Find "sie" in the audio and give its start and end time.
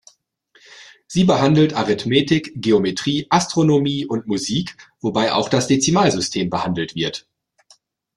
1.05-1.25